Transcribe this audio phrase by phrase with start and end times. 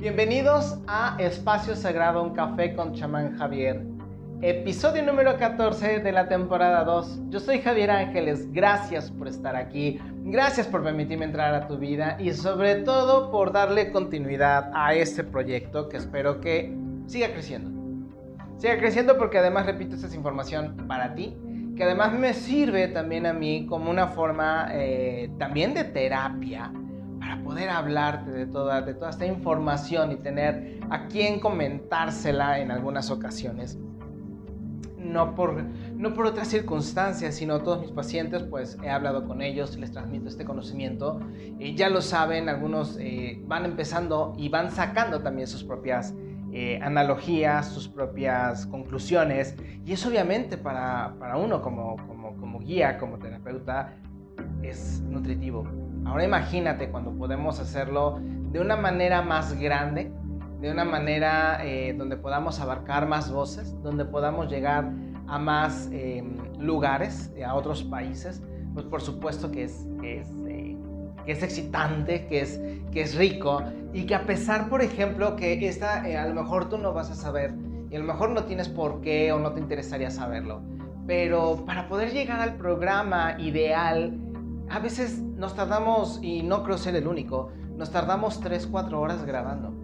[0.00, 3.84] Bienvenidos a Espacio Sagrado, un café con chamán Javier.
[4.40, 7.24] Episodio número 14 de la temporada 2.
[7.28, 12.16] Yo soy Javier Ángeles, gracias por estar aquí, gracias por permitirme entrar a tu vida
[12.18, 16.74] y sobre todo por darle continuidad a este proyecto que espero que
[17.06, 17.70] siga creciendo.
[18.56, 21.36] Siga creciendo porque además, repito, esta es información para ti,
[21.76, 26.72] que además me sirve también a mí como una forma eh, también de terapia
[27.30, 32.72] para poder hablarte de toda, de toda esta información y tener a quien comentársela en
[32.72, 33.78] algunas ocasiones.
[34.98, 35.62] No por,
[35.94, 40.28] no por otras circunstancias, sino todos mis pacientes, pues he hablado con ellos, les transmito
[40.28, 41.20] este conocimiento.
[41.60, 46.12] y ya lo saben, algunos eh, van empezando y van sacando también sus propias
[46.52, 49.54] eh, analogías, sus propias conclusiones.
[49.86, 53.94] Y eso obviamente para, para uno como, como, como guía, como terapeuta,
[54.62, 55.79] es nutritivo.
[56.04, 60.12] Ahora imagínate cuando podemos hacerlo de una manera más grande,
[60.60, 64.92] de una manera eh, donde podamos abarcar más voces, donde podamos llegar
[65.26, 68.42] a más em, lugares, a otros países,
[68.74, 70.76] pues por supuesto que es, que es, eh,
[71.24, 72.60] que es excitante, que es,
[72.92, 73.62] que es rico.
[73.92, 77.10] Y que a pesar, por ejemplo, que esta eh, a lo mejor tú no vas
[77.10, 77.54] a saber
[77.90, 80.62] y a lo mejor no tienes por qué o no te interesaría saberlo,
[81.06, 84.16] pero para poder llegar al programa ideal,
[84.70, 89.24] a veces nos tardamos, y no creo ser el único, nos tardamos 3, 4 horas
[89.24, 89.74] grabando.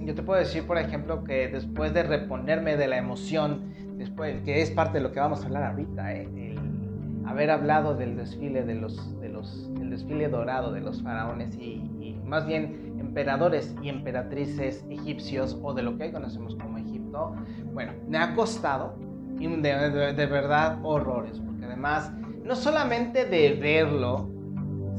[0.00, 4.62] Yo te puedo decir, por ejemplo, que después de reponerme de la emoción, después, que
[4.62, 6.28] es parte de lo que vamos a hablar ahorita, ¿eh?
[6.34, 11.54] el haber hablado del desfile de los, de los, el desfile dorado de los faraones
[11.56, 16.78] y, y más bien emperadores y emperatrices egipcios o de lo que hoy conocemos como
[16.78, 17.34] Egipto,
[17.74, 18.96] bueno, me ha costado
[19.38, 22.10] de, de, de verdad horrores, porque además
[22.48, 24.30] no solamente de verlo,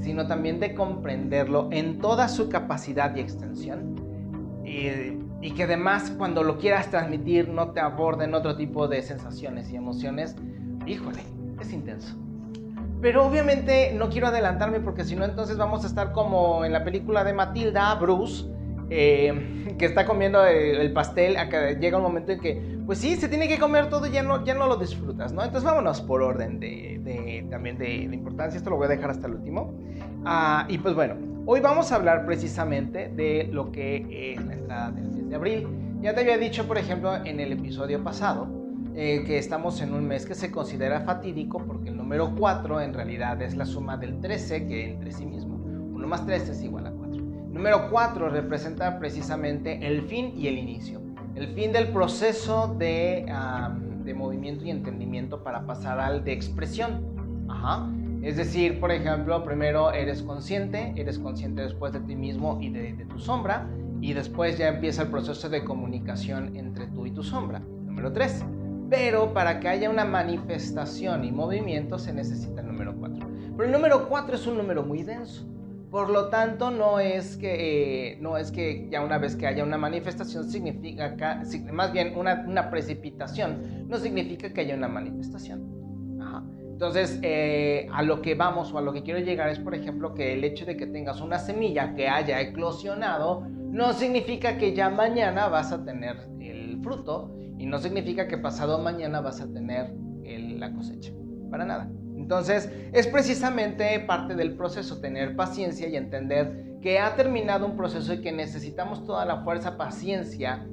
[0.04, 3.96] sino también de comprenderlo en toda su capacidad y extensión.
[4.64, 9.78] Y, que además cuando lo quieras transmitir no te aborden otro tipo de sensaciones y
[9.78, 10.36] emociones.
[10.86, 11.22] Híjole,
[11.60, 12.16] es intenso.
[13.02, 16.84] Pero obviamente no quiero adelantarme porque si no entonces vamos a estar como en la
[16.84, 18.46] película de Matilda, Bruce,
[18.92, 21.36] eh, que está comiendo el, pastel,
[21.80, 24.44] llega un momento en que, pues sí, se tiene que comer todo y ya no,
[24.44, 25.44] ya no lo disfrutas, ¿no?
[25.44, 29.36] Entonces vámonos por orden de, también de, importancia, esto lo voy a dejar hasta el
[29.36, 29.76] último.
[30.26, 31.14] Ah, y pues bueno,
[31.46, 35.68] hoy vamos a hablar precisamente de lo que es la entrada del mes de abril.
[36.02, 38.48] Ya te había dicho, por ejemplo, en el episodio pasado,
[38.96, 42.96] eh, que estamos en un mes que se considera fatídico porque el número 4 en
[42.96, 45.58] realidad es la suma del 13 que entre sí mismo.
[45.94, 51.09] 1 más 3 es igual a Número 4 representa precisamente el fin y el inicio.
[51.40, 53.26] El fin del proceso de,
[54.04, 57.02] de movimiento y entendimiento para pasar al de expresión.
[58.22, 62.92] Es decir, por ejemplo, primero eres consciente, eres consciente después de ti mismo y de,
[62.92, 63.70] de, tu sombra,
[64.02, 67.60] y después ya empieza el proceso de comunicación entre tú y tu sombra.
[67.60, 68.44] Número 3.
[68.90, 73.28] Pero para que haya una manifestación y movimiento se necesita el número 4.
[73.56, 75.48] Pero el número 4 es un número muy denso.
[75.90, 79.64] Por lo tanto, no es que, eh, no es que ya una vez que haya
[79.64, 85.80] una manifestación significa, que, más bien una, precipitación, no significa que haya una manifestación.
[86.72, 90.14] Entonces, eh, a lo que vamos o a lo que quiero llegar es, por ejemplo,
[90.14, 94.90] que el hecho de que tengas una semilla que haya eclosionado no significa que ya
[94.90, 99.94] mañana vas a tener el fruto y no significa que pasado mañana vas a tener
[100.24, 101.12] la cosecha.
[101.50, 101.90] Para nada.
[102.30, 108.14] Entonces, es precisamente parte del proceso tener paciencia y entender que ha terminado un proceso
[108.14, 110.68] y que necesitamos toda la fuerza, paciencia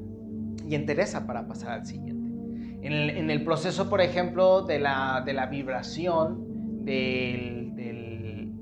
[0.68, 2.30] y entereza para pasar al siguiente.
[2.82, 8.52] En el, proceso, por ejemplo, de la, de la vibración, del, del,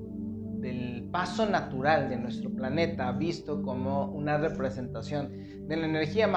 [0.61, 6.29] del, paso natural de nuestro planeta, visto como una representación de la, energía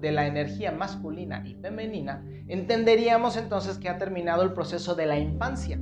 [0.00, 5.18] de la energía masculina y femenina, entenderíamos entonces que ha terminado el proceso de la
[5.18, 5.78] infancia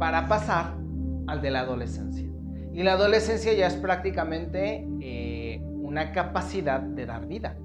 [0.00, 0.78] para pasar
[1.26, 2.26] al de la adolescencia.
[2.72, 7.58] Y la adolescencia ya es prácticamente eh, una capacidad de dar vida.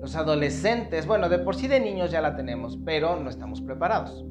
[0.00, 4.24] Los adolescentes, bueno, de por sí de niños ya la tenemos, pero no estamos preparados.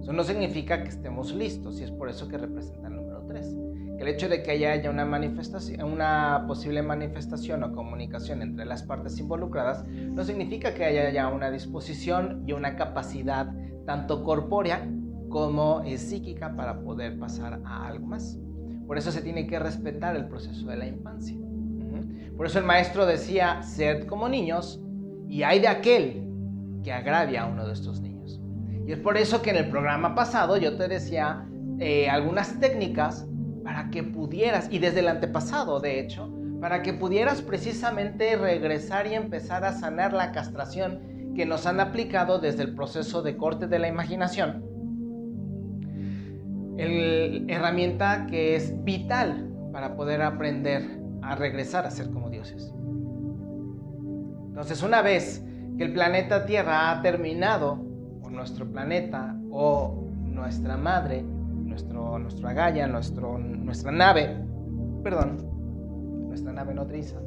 [0.00, 3.56] Eso no significa que estemos listos y es por eso que representa el número 3.
[3.98, 8.84] Que el hecho de que haya una manifestación, una posible manifestación o comunicación entre las
[8.84, 13.52] partes involucradas no significa que haya ya una disposición y una capacidad
[13.84, 14.88] tanto corpórea
[15.32, 18.38] como es psíquica para poder pasar a algo más.
[18.86, 21.36] Por eso se tiene que respetar el proceso de la infancia.
[22.36, 24.80] Por eso el maestro decía, sed como niños
[25.28, 26.28] y hay de aquel
[26.84, 28.40] que agravia a uno de estos niños.
[28.86, 31.46] Y es por eso que en el programa pasado yo te decía
[31.78, 33.26] eh, algunas técnicas
[33.64, 36.30] para que pudieras, y desde el antepasado de hecho,
[36.60, 42.38] para que pudieras precisamente regresar y empezar a sanar la castración que nos han aplicado
[42.38, 44.71] desde el proceso de corte de la imaginación.
[46.76, 50.82] El, herramienta que es vital para poder aprender
[51.22, 52.72] a regresar a ser como dioses.
[54.48, 55.44] Entonces, una vez
[55.76, 57.84] que el planeta Tierra ha terminado,
[58.22, 64.36] o nuestro planeta, o nuestra madre, nuestro, nuestra Gaia, nuestro, nuestra nave,
[65.02, 65.36] perdón,
[66.28, 67.20] nuestra nave nodriza,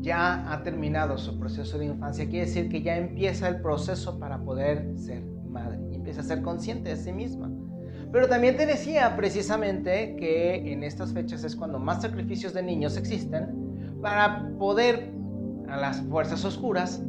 [0.00, 4.38] ya ha terminado su proceso de infancia, quiere decir que ya empieza el proceso para
[4.38, 7.50] poder ser madre y empieza a ser consciente de sí misma.
[8.14, 12.96] Pero también te decía precisamente que en estas fechas es cuando más sacrificios de niños
[12.96, 15.10] existen para poder
[15.68, 17.02] a las fuerzas oscuras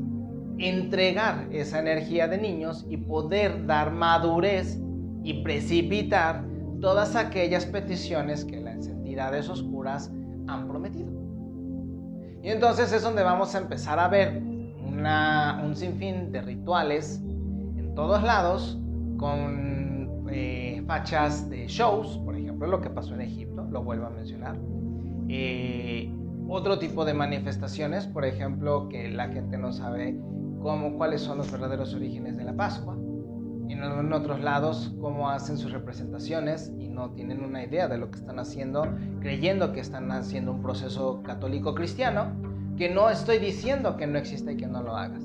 [0.57, 4.79] entregar esa energía de niños y poder dar madurez
[5.23, 6.43] y precipitar
[6.81, 10.09] todas aquellas peticiones que las entidades oscuras
[10.47, 11.11] han prometido.
[12.41, 17.21] Y entonces es donde vamos a empezar a ver un sinfín de rituales
[17.77, 18.79] en todos lados
[19.17, 19.84] con
[20.29, 24.57] eh, fachas de shows, por ejemplo, lo que pasó en Egipto, lo vuelvo a mencionar.
[25.27, 26.11] Eh,
[26.47, 30.19] otro tipo de manifestaciones, por ejemplo, que la gente no sabe
[30.61, 32.97] cómo, cuáles son los verdaderos orígenes de la Pascua.
[33.67, 38.19] En otros lados, cómo hacen sus representaciones y no tienen una idea de lo que
[38.19, 38.87] están haciendo,
[39.19, 42.31] creyendo que están haciendo un proceso católico cristiano,
[42.77, 45.23] que no estoy diciendo que no exista y que no lo hagas.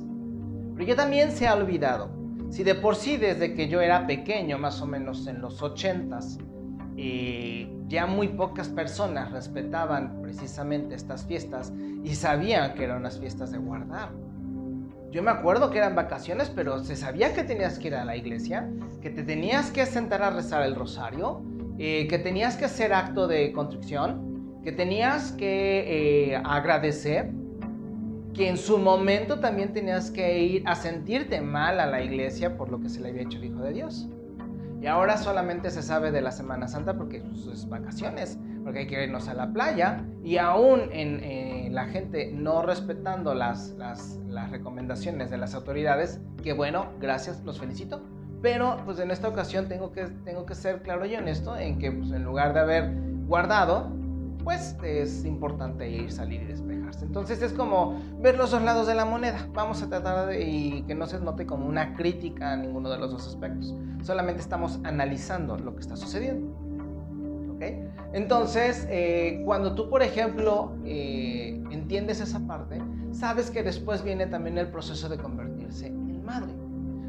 [0.75, 2.20] Pero yo también se ha olvidado.
[2.51, 6.37] Si de por sí desde que yo era pequeño, más o menos en los ochentas,
[6.97, 13.53] eh, ya muy pocas personas respetaban precisamente estas fiestas y sabían que eran unas fiestas
[13.53, 14.11] de guardar.
[15.13, 18.17] Yo me acuerdo que eran vacaciones, pero se sabía que tenías que ir a la
[18.17, 18.69] iglesia,
[19.01, 21.43] que te tenías que sentar a rezar el rosario,
[21.79, 27.33] eh, que tenías que hacer acto de contrición, que tenías que eh, agradecer,
[28.35, 32.71] que en su momento también tenías que ir a sentirte mal a la iglesia por
[32.71, 34.09] lo que se le había hecho el Hijo de Dios.
[34.81, 38.87] Y ahora solamente se sabe de la Semana Santa porque pues, es vacaciones, porque hay
[38.87, 43.77] que irnos a la playa y aún en eh, la gente no respetando las,
[44.51, 48.01] recomendaciones de las autoridades, que bueno, gracias, los felicito.
[48.41, 51.93] Pero pues en esta ocasión tengo que, tengo que ser claro y honesto en que
[51.93, 52.91] pues, en lugar de haber
[53.27, 53.93] guardado,
[54.43, 57.05] pues es importante ir, salir y despejarse.
[57.05, 59.49] Entonces es como ver los dos lados de la moneda.
[59.53, 62.99] Vamos a tratar de y que no se note como una crítica a ninguno de
[62.99, 63.75] los dos aspectos.
[64.03, 66.55] Solamente estamos analizando lo que está sucediendo.
[67.55, 67.63] ¿Ok?
[68.13, 72.81] Entonces, eh, cuando tú, por ejemplo, eh, entiendes esa parte,
[73.13, 76.53] sabes que después viene también el proceso de convertirse en madre.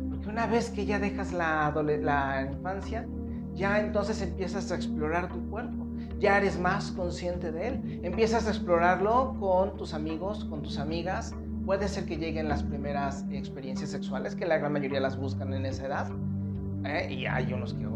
[0.10, 3.08] Porque una vez que ya dejas la infancia,
[3.54, 5.91] ya entonces empiezas a explorar tu cuerpo
[6.22, 8.00] ya eres más consciente de él.
[8.04, 11.36] Empiezas a explorarlo con tus amigos, con tus amigas.
[11.66, 15.66] Puede ser que lleguen las primeras experiencias sexuales, que la gran mayoría las buscan en
[15.66, 16.12] esa edad.
[16.86, 17.12] ¿eh?
[17.12, 17.88] Y hay unos que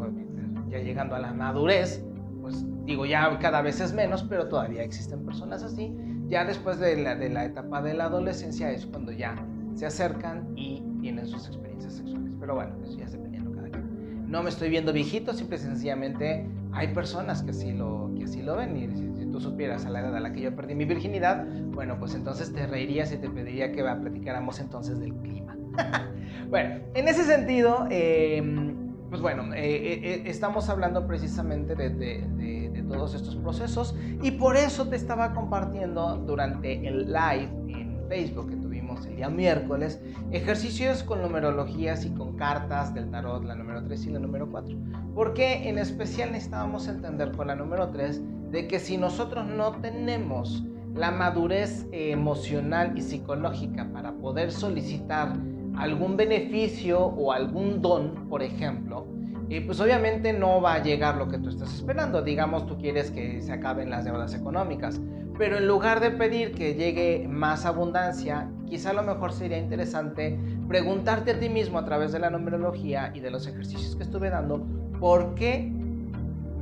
[0.69, 2.03] ya llegando a la madurez,
[2.41, 5.95] pues digo, ya cada vez es menos, pero todavía existen personas así.
[6.27, 9.35] Ya después de la, de la etapa de la adolescencia es cuando ya
[9.75, 12.33] se acercan y tienen sus experiencias sexuales.
[12.39, 14.31] Pero bueno, eso ya se dependiendo cada quien.
[14.31, 18.41] No me estoy viendo viejito, simple y sencillamente hay personas que así lo, que así
[18.41, 20.85] lo ven y si, tú supieras a la edad a la que yo perdí mi
[20.85, 25.57] virginidad, bueno, pues entonces te reirías y te pediría que platicáramos entonces del clima.
[26.49, 32.83] bueno, en ese sentido, em, pues bueno, eh, eh, eh, estamos hablando precisamente de, de,
[32.87, 38.64] todos estos procesos y por eso te estaba compartiendo durante el live en Facebook
[38.95, 44.05] tuvimos el día miércoles, ejercicios con numerologías y con cartas del tarot, la número 3
[44.05, 44.77] y la número 4.
[45.13, 50.63] Porque en especial necesitábamos entender con la número 3 de que si nosotros no tenemos
[50.93, 55.33] la madurez emocional y psicológica para poder solicitar
[55.77, 59.07] algún beneficio o algún don, por ejemplo,
[59.49, 62.21] eh, pues obviamente no va a llegar lo que tú estás esperando.
[62.21, 65.01] Digamos, tú quieres que se acaben las deudas económicas,
[65.37, 71.31] pero en lugar de pedir que llegue más abundancia, quizá lo mejor sería interesante preguntarte
[71.31, 74.65] a ti mismo a través de la numerología y de los ejercicios que estuve dando,
[74.99, 75.71] ¿por qué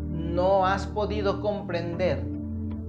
[0.09, 2.23] no has podido comprender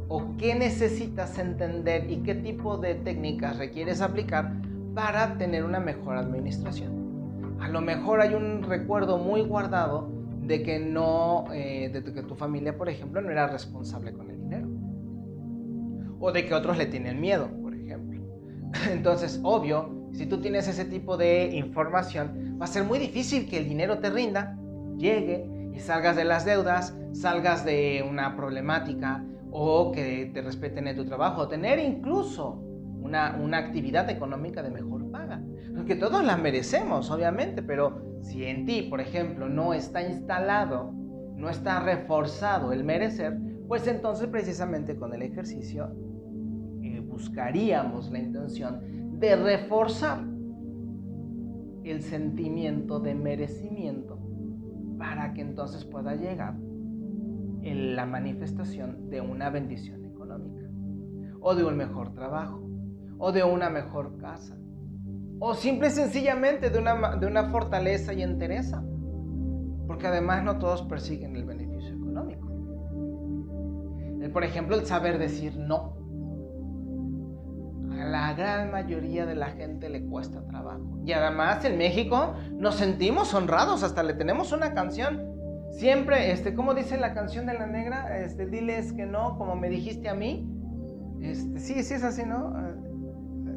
[0.09, 4.52] o qué necesitas entender y qué tipo de técnicas requieres aplicar
[4.94, 7.04] para tener una mejor administración?
[7.61, 10.11] A lo mejor hay un recuerdo muy guardado
[10.42, 14.38] de que no, eh, de que tu familia, por ejemplo, no era responsable con el
[14.38, 14.68] dinero.
[16.21, 17.49] O de que otros le tienen miedo.
[18.90, 23.58] Entonces, obvio, si tú tienes ese tipo de información, va a ser muy difícil que
[23.58, 24.56] el dinero te rinda,
[24.96, 30.96] llegue y salgas de las deudas, salgas de una problemática o que te respeten en
[30.96, 32.60] tu trabajo, tener incluso
[33.00, 35.42] una, una actividad económica de mejor paga.
[35.76, 40.92] Porque todos la merecemos, obviamente, pero si en ti, por ejemplo, no está instalado,
[41.36, 43.36] no está reforzado el merecer,
[43.68, 45.90] pues entonces precisamente con el ejercicio
[47.14, 50.18] buscaríamos la intención de reforzar
[51.85, 54.18] el sentimiento de merecimiento
[54.99, 56.56] para que entonces pueda llegar
[57.62, 60.68] en la manifestación de una bendición económica
[61.40, 62.61] o de un mejor trabajo
[63.18, 64.59] o de una mejor casa
[65.38, 68.85] o simple y sencillamente de una, de una fortaleza y entereza
[69.87, 72.49] porque además no todos persiguen el beneficio económico.
[74.33, 76.03] Por ejemplo, el saber decir no
[78.11, 81.00] la gran mayoría de la gente le cuesta trabajo.
[81.04, 85.34] Y además en México nos sentimos honrados, hasta le tenemos una canción.
[85.73, 89.68] Siempre, este, como dice la canción de la negra, este, diles que no, como me
[89.68, 90.49] dijiste a mí.
[91.20, 92.54] Este, sí, sí es así, ¿no?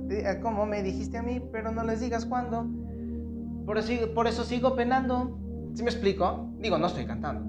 [0.10, 2.66] Eh, como me dijiste a mí, pero no les digas cuándo.
[3.66, 5.38] Por eso, por eso sigo penando.
[5.74, 6.50] ¿Sí me explico?
[6.60, 7.46] Digo, no estoy cantando.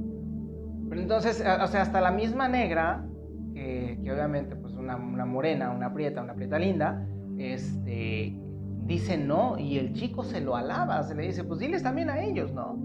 [0.89, 3.07] Pero entonces, o sea, hasta la misma negra,
[3.55, 7.07] que, que obviamente pues, una, morena, una prieta, una prieta linda,
[7.39, 8.37] este,
[8.85, 12.23] dice no y el chico se lo alaba, se le dice, pues diles también a
[12.23, 12.77] ellos, ¿no?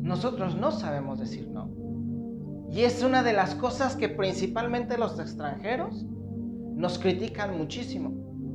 [0.00, 1.70] Nosotros no sabemos decir no.
[2.70, 6.04] Y es una de las cosas que principalmente los extranjeros
[6.74, 8.12] nos critican muchísimo.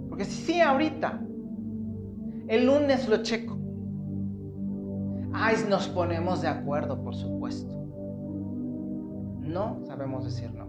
[0.09, 1.21] Porque si sí, ahorita,
[2.47, 3.57] el lunes lo checo.
[5.31, 7.73] Ay, nos ponemos de acuerdo, por supuesto.
[9.41, 10.68] No sabemos decir no.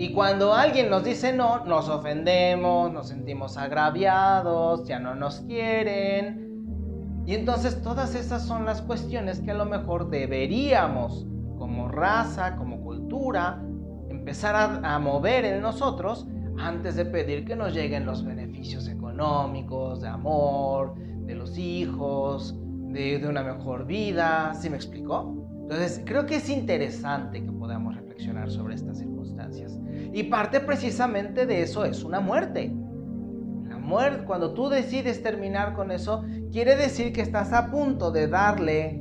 [0.00, 7.22] Y cuando alguien nos dice no, nos ofendemos, nos sentimos agraviados, ya no nos quieren.
[7.26, 11.26] Y entonces todas esas son las cuestiones que a lo mejor deberíamos,
[11.58, 13.62] como raza, como cultura,
[14.08, 16.26] empezar a, mover en nosotros
[16.58, 20.94] antes de pedir que nos lleguen los beneficios económicos, de amor,
[21.26, 24.54] de los hijos, de, de una mejor vida.
[24.54, 25.30] ¿Sí me explicó?
[25.64, 29.09] Entonces, creo que es interesante que podamos reflexionar sobre estas circunstancias.
[30.12, 32.72] Y parte precisamente de eso es una muerte.
[33.68, 38.26] La muerte, cuando tú decides terminar con eso, quiere decir que estás a punto de
[38.26, 39.00] darle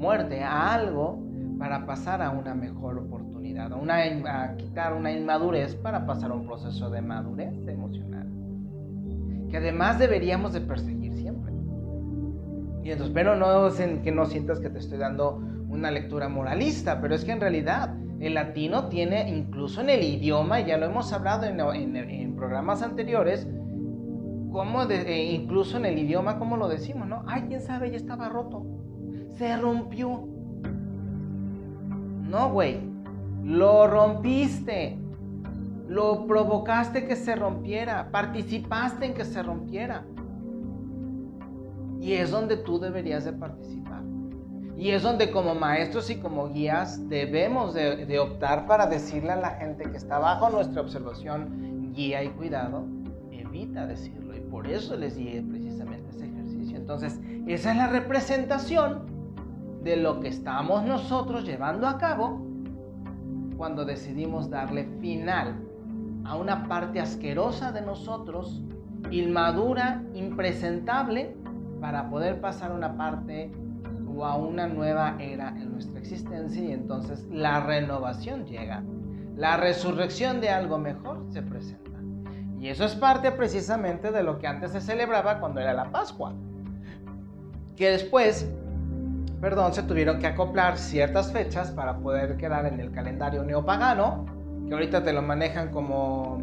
[0.00, 1.22] muerte a algo
[1.58, 6.88] para pasar a una mejor oportunidad, a, quitar una inmadurez para pasar a un proceso
[6.88, 8.26] de madurez emocional.
[9.50, 11.52] Que además deberíamos de perseguir siempre.
[12.82, 17.00] Y entonces, pero no es que no sientas que te estoy dando una lectura moralista,
[17.00, 21.10] pero es que en realidad el latino tiene incluso en el idioma, ya lo hemos
[21.12, 23.48] hablado en, programas anteriores,
[24.90, 27.24] e incluso en el idioma, como lo decimos, ¿no?
[27.26, 28.66] Ay, quién sabe, ya estaba roto.
[29.38, 30.28] Se rompió.
[32.28, 32.80] No, güey.
[33.42, 34.98] Lo rompiste.
[35.88, 38.10] Lo provocaste que se rompiera.
[38.10, 40.04] Participaste en que se rompiera.
[42.00, 43.79] Y es donde tú deberías de participar.
[44.80, 49.50] Y es donde como maestros y como guías debemos de, optar para decirle a la
[49.50, 52.86] gente que está bajo nuestra observación, guía y cuidado,
[53.30, 54.34] evita decirlo.
[54.34, 56.78] Y por eso les di precisamente ese ejercicio.
[56.78, 59.02] Entonces, esa es la representación
[59.82, 62.40] de lo que estamos nosotros llevando a cabo
[63.58, 65.56] cuando decidimos darle final
[66.24, 68.62] a una parte asquerosa de nosotros,
[69.10, 71.36] inmadura, impresentable,
[71.82, 73.52] para poder pasar una parte
[74.24, 78.82] a una nueva era en nuestra existencia y entonces la renovación llega.
[79.36, 81.90] La resurrección de algo mejor se presenta.
[82.58, 86.34] Y eso es parte precisamente de lo que antes se celebraba cuando era la Pascua.
[87.76, 88.50] Que después,
[89.40, 94.26] perdón, se tuvieron que acoplar ciertas fechas para poder quedar en el calendario neopagano,
[94.68, 96.38] que ahorita te lo manejan como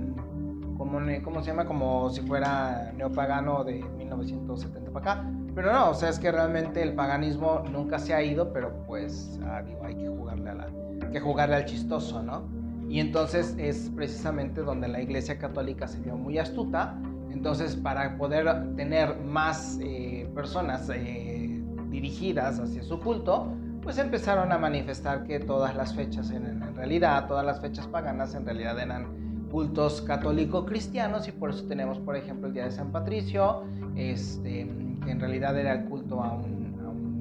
[0.77, 1.65] como, ¿cómo se llama?
[1.65, 5.29] Como si fuera neopagano de 1970 para acá.
[5.58, 9.40] Pero no, o sea, es que realmente el paganismo nunca se ha ido, pero pues,
[9.44, 10.68] ah, digo, hay que jugarle, a la,
[11.12, 12.48] que jugarle al chistoso, ¿no?
[12.88, 16.96] Y entonces es precisamente donde la Iglesia Católica se vio muy astuta.
[17.32, 21.60] Entonces, para poder tener más eh, personas eh,
[21.90, 27.26] dirigidas hacia su culto, pues empezaron a manifestar que todas las fechas, en, en realidad,
[27.26, 32.46] todas las fechas paganas en realidad eran cultos católico-cristianos y por eso tenemos, por ejemplo,
[32.48, 33.64] el Día de San Patricio,
[33.96, 36.68] este, que en realidad era el culto a un,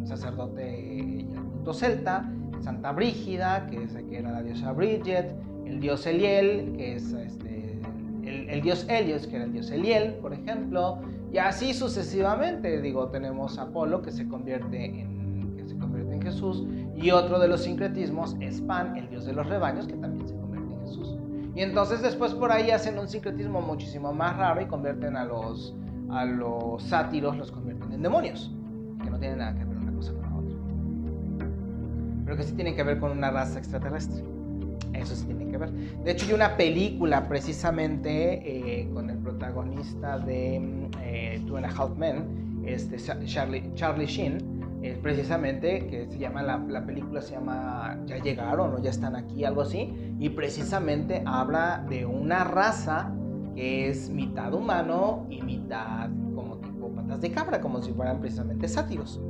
[0.05, 5.81] sacerdote y el culto celta, Santa Brígida, que, es, que era la diosa Bridget, el
[5.81, 7.81] dios Eliel, que es este,
[8.23, 11.00] el, dios Helios, que era el dios Eliel, por ejemplo,
[11.33, 16.64] y así sucesivamente, digo, tenemos Apolo, que se convierte en, que se convierte en Jesús,
[16.95, 20.37] y otro de los sincretismos es Pan, el dios de los rebaños, que también se
[20.37, 21.16] convierte Jesús.
[21.57, 25.75] Y entonces después por ahí hacen un sincretismo muchísimo más raro y convierten a los,
[26.10, 28.54] a los sátiros, los convierten en demonios,
[29.02, 30.56] que no tienen nada que ver una cosa con la otra.
[32.25, 34.22] Pero que sí tienen que ver con una raza extraterrestre.
[34.92, 35.70] Eso sí tiene que ver.
[35.72, 41.68] De hecho, hay una película precisamente eh, con el protagonista de eh, Two and a
[41.68, 42.96] Half Men, este,
[43.26, 48.75] Charlie, Charlie Sheen, eh, precisamente que se llama, la, la, película se llama Ya llegaron
[48.75, 53.12] o Ya están aquí, algo así, y precisamente habla de una raza
[53.56, 58.68] que es mitad humano y mitad como tipo patas de cabra, como si fueran precisamente
[58.68, 59.20] sátiros.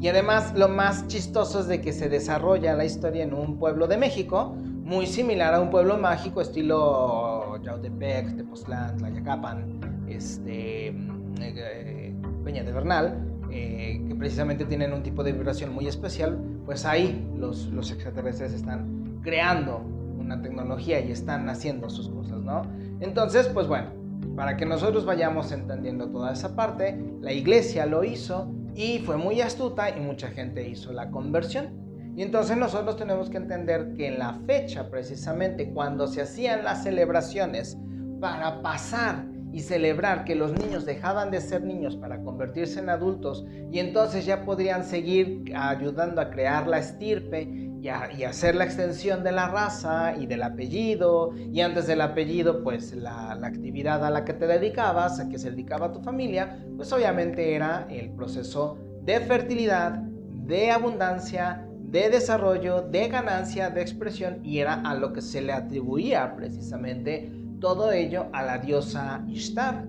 [0.00, 3.88] Y además lo más chistoso es de que se desarrolla la historia en un pueblo
[3.88, 10.94] de México, muy similar a un pueblo mágico estilo Yautepec, Tepoztlán, Tlayacapan, este,
[11.40, 16.84] eh, Peña de Bernal, eh, que precisamente tienen un tipo de vibración muy especial, pues
[16.84, 19.82] ahí los, los extraterrestres están creando
[20.16, 22.62] una tecnología y están haciendo sus cosas, ¿no?
[23.00, 23.90] Entonces, pues bueno,
[24.36, 29.40] para que nosotros vayamos entendiendo toda esa parte, la iglesia lo hizo y fue muy
[29.40, 31.88] astuta y mucha gente hizo la conversión.
[32.16, 36.82] Y entonces nosotros tenemos que entender que en la fecha, precisamente cuando se hacían las
[36.82, 37.78] celebraciones
[38.20, 43.46] para pasar y celebrar que los niños dejaban de ser niños para convertirse en adultos
[43.72, 49.32] y entonces ya podrían seguir ayudando a crear la estirpe y, hacer la extensión de
[49.32, 51.32] la raza y del apellido.
[51.52, 55.50] Y antes del apellido pues la, actividad a la que te dedicabas, a que se
[55.50, 63.08] dedicaba tu familia, pues obviamente era el proceso de fertilidad, de abundancia, de desarrollo, de
[63.08, 68.42] ganancia, de expresión y era a lo que se le atribuía precisamente todo ello a
[68.42, 69.86] la diosa Ishtar,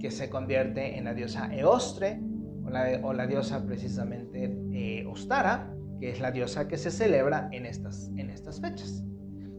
[0.00, 2.20] que se convierte en la diosa Eostre,
[3.02, 8.10] o la, diosa precisamente eh, Ostara, que es la diosa que se celebra en estas,
[8.16, 9.04] en estas fechas.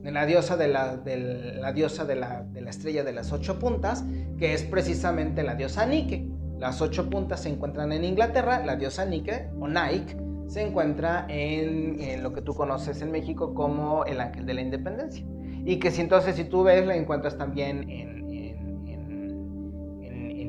[0.04, 3.60] En la diosa, de la, la diosa de, la, de la estrella de las ocho
[3.60, 4.06] puntas,
[4.38, 6.30] que es precisamente la diosa Nike.
[6.58, 10.16] Las ocho puntas se encuentran en Inglaterra, la diosa Nike o Nike
[10.48, 14.62] se encuentra en, en, lo que tú conoces en México como el ángel de la
[14.62, 15.26] independencia.
[15.64, 18.50] Y que si entonces si tú ves la encuentras también en, en,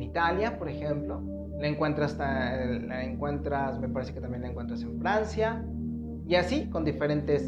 [0.02, 1.22] Italia, por ejemplo.
[1.58, 5.62] La encuentras, la encuentras, me parece que también la encuentras en Francia.
[6.30, 7.42] Y así, con diferentes,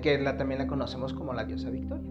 [0.00, 2.10] que la, también la conocemos como la diosa Victoria.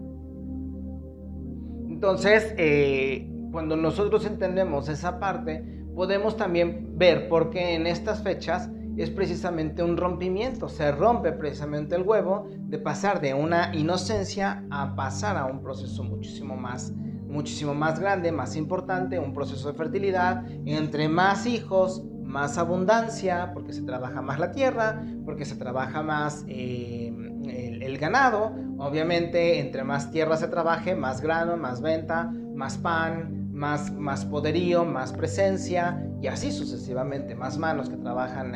[1.88, 8.70] Entonces, eh, cuando nosotros entendemos esa parte, podemos también ver por qué en estas fechas
[8.96, 14.94] es precisamente un rompimiento, se rompe precisamente el huevo de pasar de una inocencia a
[14.94, 16.94] pasar a un proceso muchísimo más
[17.32, 23.74] muchísimo más grande, más importante, un proceso de fertilidad, entre más hijos, más abundancia, porque
[23.74, 27.12] se trabaja más la tierra, porque se trabaja más eh,
[27.44, 33.50] el, el, ganado, obviamente entre más tierra se trabaje, más grano, más venta, más pan,
[33.52, 38.52] más, más poderío, más presencia, y así sucesivamente, más manos que trabajan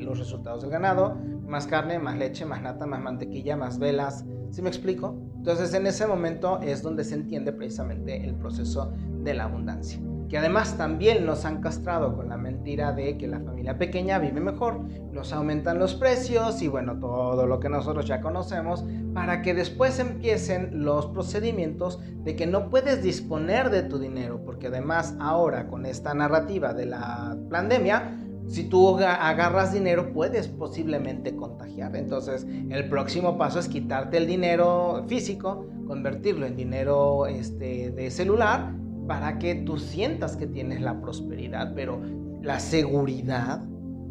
[0.00, 4.24] los resultados del ganado, más carne, más leche, más nata, más mantequilla, más velas.
[4.50, 5.14] ¿Sí me explico?
[5.36, 10.00] Entonces en ese momento es donde se entiende precisamente el proceso de la abundancia.
[10.28, 14.40] Que además también nos han castrado con la mentira de que la familia pequeña vive
[14.40, 14.80] mejor,
[15.12, 19.98] nos aumentan los precios y bueno, todo lo que nosotros ya conocemos, para que después
[19.98, 25.86] empiecen los procedimientos de que no puedes disponer de tu dinero, porque además ahora con
[25.86, 31.96] esta narrativa de la pandemia, si tú agarras dinero puedes posiblemente contagiar.
[31.96, 38.72] Entonces el próximo paso es quitarte el dinero físico, convertirlo en dinero este, de celular
[39.06, 42.00] para que tú sientas que tienes la prosperidad, pero
[42.42, 43.64] la seguridad,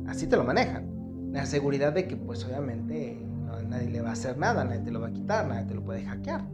[0.07, 0.91] así te lo manejan.
[1.31, 3.19] La seguridad de que pues obviamente
[3.67, 5.83] nadie le va a hacer nada, nadie te lo va a quitar, nadie te lo
[5.83, 6.45] puede hackear.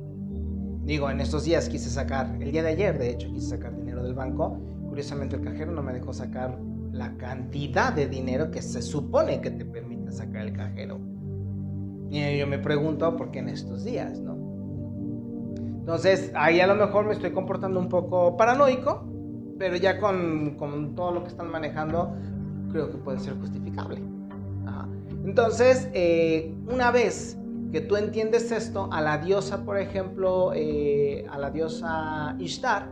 [0.86, 4.04] Digo, en estos días quise sacar, el día de ayer de hecho quise sacar dinero
[4.04, 6.58] del banco, curiosamente el cajero no me dejó sacar
[6.91, 10.99] la cantidad de dinero que se supone que te permite sacar el cajero.
[12.10, 14.38] Y yo me pregunto por qué en estos días, ¿no?
[15.89, 19.08] Entonces, ahí a lo mejor me estoy comportando un poco paranoico,
[19.58, 22.13] pero ya con, con todo lo que están manejando,
[22.71, 23.99] creo que puede ser justificable.
[25.25, 27.39] Entonces, eh, una vez
[27.71, 32.91] que tú entiendes esto, a la diosa, por ejemplo, eh, a la diosa Ishtar,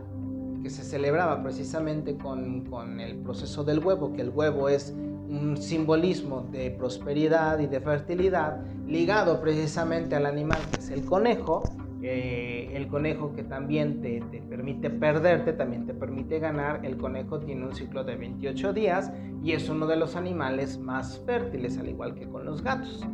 [0.64, 4.92] que se celebraba precisamente con, con, el proceso del huevo, que el huevo es
[5.28, 11.62] un simbolismo de prosperidad y de fertilidad, ligado precisamente al animal que es el conejo,
[12.00, 16.84] eh, el conejo que también te, te, permite perderte, también te permite ganar.
[16.84, 21.20] El conejo tiene un ciclo de 28 días y es uno de los animales más
[21.26, 23.04] fértiles, al igual que con los gatos.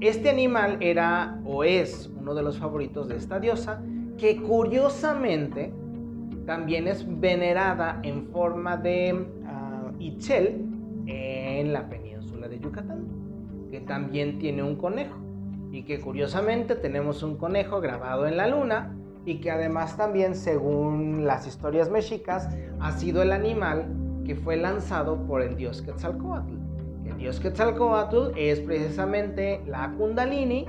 [0.00, 3.82] Este animal era o es uno de los favoritos de esta diosa,
[4.16, 5.72] que curiosamente
[6.46, 10.64] también es venerada en forma de uh, Ichel
[11.06, 13.04] en la península de Yucatán,
[13.70, 15.29] que también tiene un conejo
[15.72, 21.26] y que curiosamente tenemos un conejo grabado en la luna y que además también según
[21.26, 22.48] las historias mexicas
[22.80, 23.86] ha sido el animal
[24.24, 26.54] que fue lanzado por el dios Quetzalcoatl.
[27.04, 30.66] El dios Quetzalcoatl es precisamente la kundalini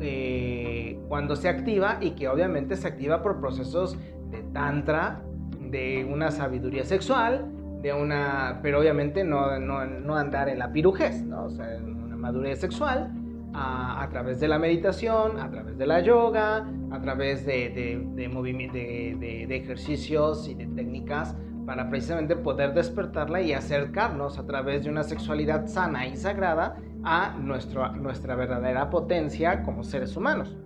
[0.00, 3.96] eh, cuando se activa y que obviamente se activa por procesos
[4.30, 5.22] de tantra,
[5.60, 7.46] de una sabiduría sexual,
[7.82, 11.44] de una, pero obviamente no, no, no andar en la pirujez, ¿no?
[11.44, 13.12] o sea, una madurez sexual,
[13.54, 19.56] a, través de la meditación, a través de la yoga, a través de, de, de,
[19.56, 21.36] ejercicios y de técnicas
[21.66, 27.36] para precisamente poder despertarla y acercarnos a través de una sexualidad sana y sagrada a
[27.38, 30.56] nuestro, nuestra verdadera potencia como seres humanos.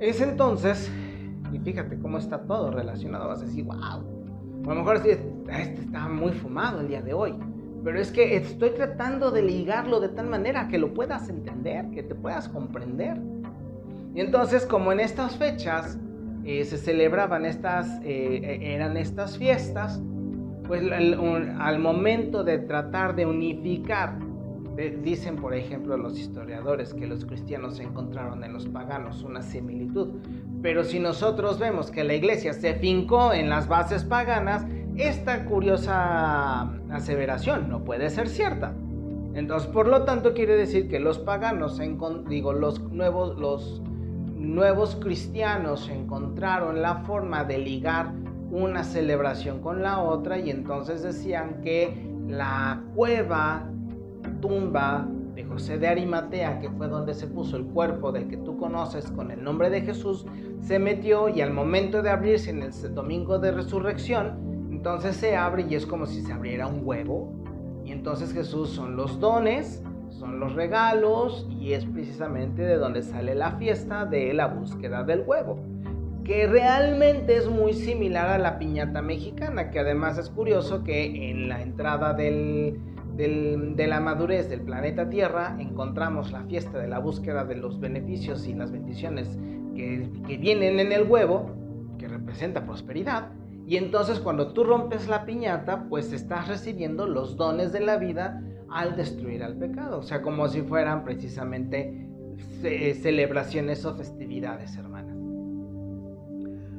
[0.00, 0.90] Es entonces,
[1.52, 6.08] y fíjate cómo está todo relacionado, vas a decir, wow, a lo mejor este está
[6.08, 7.34] muy fumado el día de hoy,
[7.84, 12.02] pero es que estoy tratando de ligarlo de tal manera que lo puedas entender, que
[12.02, 13.20] te puedas comprender.
[14.14, 15.98] Y entonces, como en estas fechas
[16.44, 20.02] eh, se celebraban estas, eh, eh, eran estas fiestas,
[20.66, 24.18] pues al, momento de tratar de unificar,
[25.02, 30.08] dicen por ejemplo los historiadores que los cristianos encontraron en los paganos una similitud,
[30.62, 36.70] pero si nosotros vemos que la iglesia se fincó en las bases paganas, esta curiosa
[36.90, 38.74] aseveración no puede ser cierta.
[39.34, 41.80] Entonces, por lo tanto, quiere decir que los paganos,
[42.28, 43.82] digo, los nuevos, los
[44.36, 48.12] nuevos cristianos encontraron la forma de ligar
[48.50, 53.68] una celebración con la otra y entonces decían que la cueva,
[54.40, 58.56] tumba de José de Arimatea, que fue donde se puso el cuerpo del que tú
[58.56, 60.24] conoces con el nombre de Jesús,
[60.60, 64.53] se metió y al momento de abrirse en el domingo de resurrección,
[64.84, 67.32] entonces se abre y es como si se abriera un huevo.
[67.86, 73.34] Y entonces Jesús son los dones, son los regalos y es precisamente de donde sale
[73.34, 75.58] la fiesta de la búsqueda del huevo.
[76.22, 81.48] Que realmente es muy similar a la piñata mexicana, que además es curioso que en
[81.48, 82.78] la entrada del,
[83.16, 88.46] de la madurez del planeta Tierra encontramos la fiesta de la búsqueda de los beneficios
[88.46, 89.38] y las bendiciones
[89.74, 91.46] que, que vienen en el huevo,
[91.96, 93.30] que representa prosperidad
[93.66, 98.42] y entonces cuando tú rompes la piñata, pues estás recibiendo los dones de la vida
[98.70, 100.00] al destruir al pecado.
[100.00, 102.08] O sea, como si fueran precisamente
[103.02, 105.16] celebraciones o festividades, hermanas.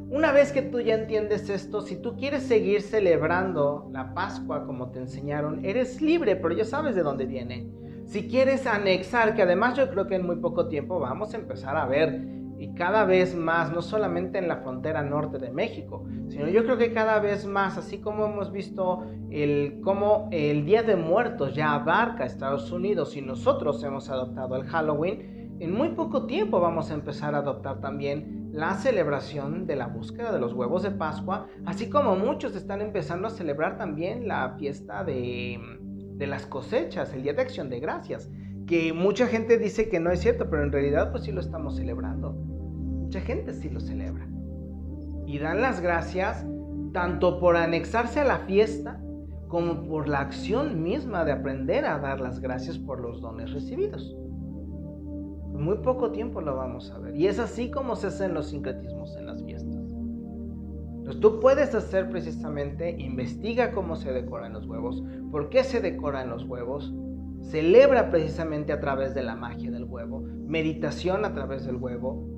[0.10, 4.92] Una vez que tú ya entiendes esto, si tú quieres seguir celebrando la Pascua como
[4.92, 7.68] te enseñaron, eres libre, pero ya sabes de dónde viene.
[8.06, 11.76] Si quieres anexar, que además yo creo que en muy poco tiempo vamos a empezar
[11.76, 12.22] a ver
[12.58, 16.78] y cada vez más, no solamente en la frontera norte de México, sino yo creo
[16.78, 21.74] que cada vez más, así como hemos visto el, cómo el Día de Muertos ya
[21.74, 26.94] abarca Estados Unidos y nosotros hemos adoptado el Halloween, en muy poco tiempo vamos a
[26.94, 31.90] empezar a adoptar también la celebración de la búsqueda de los huevos de Pascua, así
[31.90, 37.34] como muchos están empezando a celebrar también la fiesta de, de las cosechas, el Día
[37.34, 38.30] de Acción de Gracias
[38.66, 41.76] que mucha gente dice que no es cierto, pero en realidad pues sí lo estamos
[41.76, 42.36] celebrando.
[43.06, 44.28] Mucha gente sí lo celebra.
[45.28, 46.44] Y dan las gracias
[46.92, 49.00] tanto por anexarse a la fiesta
[49.48, 54.18] como por la acción misma de aprender a dar las gracias por los dones recibidos.
[55.54, 57.16] En muy poco tiempo lo vamos a ver.
[57.16, 59.76] Y es así como se hacen los sincretismos en las fiestas.
[60.98, 66.32] Entonces tú puedes hacer precisamente, investiga cómo se decoran los huevos, por qué se decoran
[66.32, 66.92] los huevos,
[67.44, 72.35] celebra precisamente a través de la magia del huevo, meditación a través del huevo,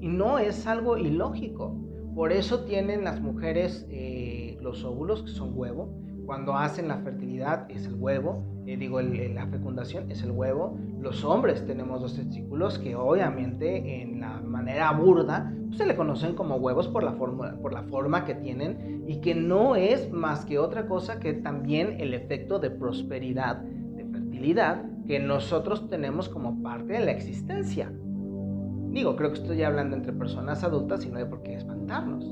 [0.00, 1.76] y no es algo ilógico.
[2.14, 5.94] Por eso tienen las mujeres eh, los óvulos, que son huevo,
[6.26, 10.78] cuando hacen la fertilidad es el huevo, eh, digo, la fecundación es el huevo.
[11.00, 16.34] Los hombres tenemos dos testículos que obviamente en la manera burda pues, se le conocen
[16.34, 20.44] como huevos por la, forma, por la forma que tienen y que no es más
[20.44, 23.64] que otra cosa que también el efecto de prosperidad
[25.06, 27.92] que nosotros tenemos como parte de la existencia.
[28.90, 32.24] Digo, creo que estoy hablando entre personas adultas y no hay por qué espantarnos.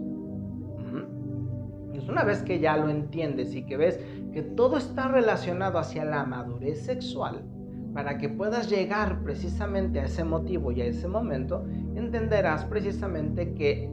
[1.94, 4.01] Es una vez que ya lo entiendes y que ves
[4.33, 7.44] que todo está relacionado hacia la madurez sexual,
[7.92, 13.90] para que puedas llegar precisamente a ese motivo y a ese momento, entenderás precisamente que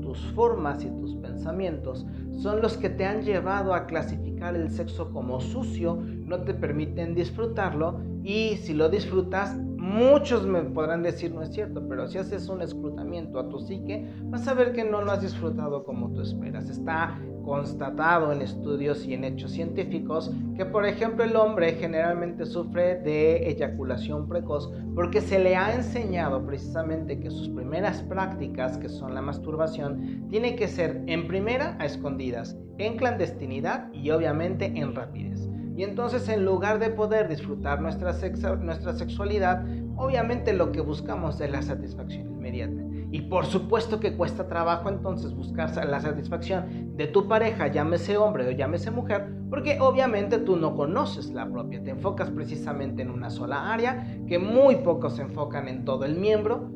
[0.00, 5.10] tus formas y tus pensamientos son los que te han llevado a clasificar el sexo
[5.10, 11.42] como sucio, no te permiten disfrutarlo Y si lo disfrutas, muchos me podrán decir no
[11.42, 15.02] es cierto, pero si haces un escrutamiento a tu psique, vas a ver que no
[15.02, 16.68] lo has disfrutado como tú esperas.
[16.68, 22.96] Está constatado en estudios y en hechos científicos que, por ejemplo, el hombre generalmente sufre
[22.96, 29.14] de eyaculación precoz porque se le ha enseñado precisamente que sus primeras prácticas, que son
[29.14, 35.48] la masturbación, tiene que ser en primera a escondidas, en clandestinidad y obviamente en rapidez.
[35.76, 38.14] Y entonces en lugar de poder disfrutar nuestra,
[38.56, 39.64] nuestra sexualidad,
[39.96, 42.82] obviamente lo que buscamos es la satisfacción inmediata.
[43.10, 48.48] Y por supuesto que cuesta trabajo entonces buscar la satisfacción de tu pareja, llámese hombre
[48.48, 51.82] o llámese mujer, porque obviamente tú no conoces la propia.
[51.82, 56.16] Te enfocas precisamente en una sola área, que muy pocos se enfocan en todo el
[56.16, 56.68] miembro.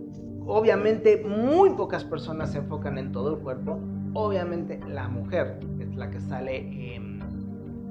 [0.46, 3.78] Obviamente muy pocas personas se enfocan en todo el cuerpo.
[4.14, 7.09] Obviamente la mujer es la que sale, em,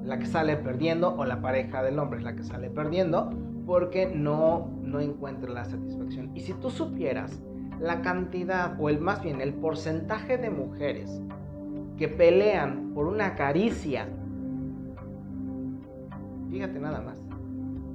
[0.04, 3.30] la que sale perdiendo o la pareja del hombre es la que sale perdiendo
[3.66, 6.30] porque no, no encuentra la satisfacción.
[6.34, 7.40] Y si tú supieras
[7.78, 11.22] la cantidad, o el más bien el porcentaje de mujeres
[11.96, 14.08] que pelean por una caricia,
[16.50, 17.18] fíjate nada más,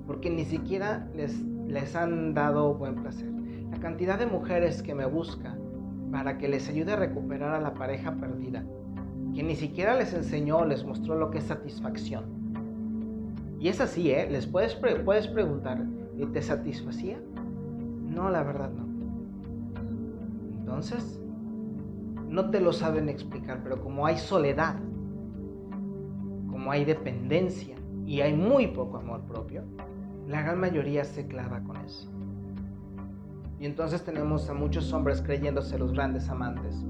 [0.07, 3.29] porque ni siquiera les, les han dado buen placer.
[3.71, 5.59] La cantidad de mujeres que me buscan
[6.11, 8.63] para que les ayude a recuperar a la pareja perdida,
[9.35, 12.23] que ni siquiera les enseñó, les mostró lo que es satisfacción.
[13.59, 14.29] Y es así, ¿eh?
[14.31, 15.85] Les puedes, puedes preguntar,
[16.31, 17.19] ¿te satisfacía?
[18.01, 18.85] No, la verdad no.
[20.57, 21.19] Entonces,
[22.29, 24.77] no te lo saben explicar, pero como hay soledad,
[26.49, 29.63] como hay dependencia y hay muy poco amor propio,
[30.27, 32.09] la gran mayoría se clava con eso.
[33.59, 36.85] Y entonces tenemos a muchos hombres creyéndose los grandes amantes,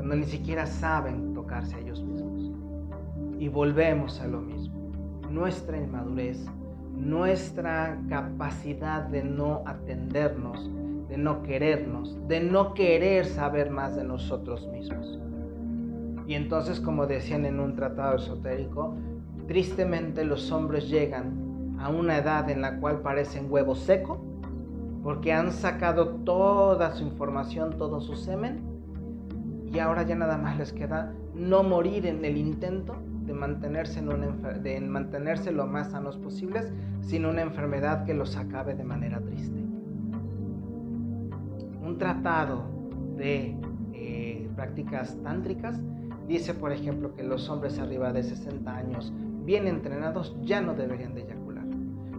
[0.00, 2.50] cuando ni siquiera saben tocarse a ellos mismos.
[3.38, 4.90] Y volvemos a lo mismo.
[5.30, 6.46] Nuestra inmadurez,
[6.96, 10.70] nuestra capacidad de no atendernos,
[11.06, 15.18] de no querernos, de no querer saber más de nosotros mismos.
[16.26, 18.94] Y entonces, como decían en un tratado esotérico,
[19.48, 24.18] tristemente los hombres llegan a una edad en la cual parecen huevo seco,
[25.02, 28.69] porque han sacado toda su información, todo su semen,
[29.72, 34.08] y ahora ya nada más les queda no morir en el intento de mantenerse, en
[34.08, 39.20] una de mantenerse lo más sanos posibles sin una enfermedad que los acabe de manera
[39.20, 39.60] triste
[41.90, 42.62] un tratado
[43.16, 43.56] de
[43.92, 45.80] eh, prácticas tántricas
[46.28, 49.12] dice, por ejemplo, que los hombres arriba de 60 años
[49.44, 51.64] bien entrenados ya no deberían de eyacular.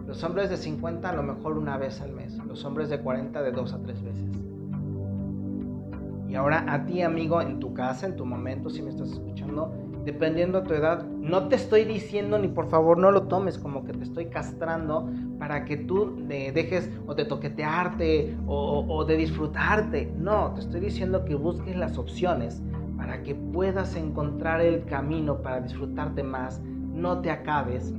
[0.06, 3.42] Los hombres de 50 a lo mejor una vez al mes, los hombres de 40
[3.42, 4.28] de dos a tres veces.
[6.32, 9.70] Y ahora a ti, amigo, en tu casa, en tu momento, si me estás escuchando,
[10.06, 11.04] dependiendo de tu edad.
[11.04, 15.10] No te estoy diciendo ni por favor no lo tomes como que te estoy castrando
[15.38, 20.10] para que tú dejes o de toquetearte o, o de disfrutarte.
[20.16, 22.62] No, te estoy diciendo que busques las opciones
[22.96, 26.62] para que puedas encontrar el camino para disfrutarte más.
[26.62, 27.92] No te acabes,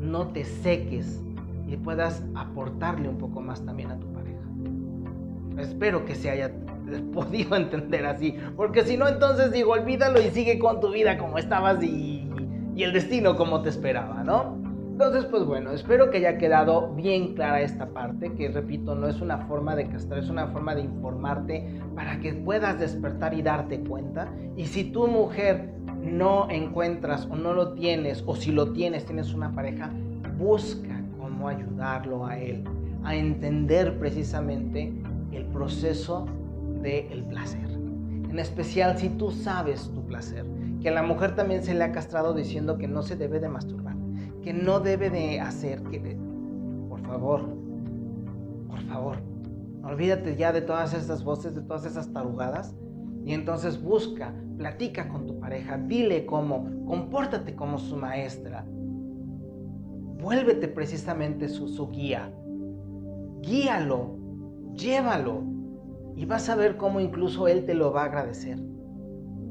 [0.00, 1.22] no te seques
[1.68, 4.40] y puedas aportarle un poco más también a tu pareja.
[5.58, 6.63] Espero que se haya
[7.12, 8.36] podido entender así.
[8.56, 12.28] Porque si no, entonces digo, olvídalo y sigue con tu vida como estabas y,
[12.74, 14.64] y el destino como te esperaba, ¿no?
[14.94, 19.20] Entonces, pues bueno, espero que haya quedado bien clara esta parte, que repito, no es
[19.20, 23.80] una forma de castrar, es una forma de informarte para que puedas despertar y darte
[23.80, 24.32] cuenta.
[24.56, 29.34] Y si tu mujer no encuentras o no lo tienes, o si lo tienes, tienes
[29.34, 29.90] una pareja,
[30.38, 32.62] busca cómo ayudarlo a él
[33.02, 34.92] a entender precisamente
[35.32, 36.26] el proceso
[36.84, 37.68] del placer.
[38.30, 40.44] En especial si tú sabes tu placer.
[40.80, 43.48] Que a la mujer también se le ha castrado diciendo que no se debe de
[43.48, 43.96] masturbar.
[44.42, 45.82] Que no debe de hacer.
[45.84, 46.16] Que
[46.88, 47.48] Por favor.
[48.68, 49.16] Por favor.
[49.82, 52.74] Olvídate ya de todas estas voces, de todas esas tarugadas.
[53.24, 58.66] Y entonces busca, platica con tu pareja, dile cómo, compórtate como su maestra.
[60.20, 62.30] Vuélvete precisamente su, su guía.
[63.40, 64.18] Guíalo,
[64.74, 65.53] llévalo,
[66.16, 68.58] y vas a ver cómo incluso Él te lo va a agradecer.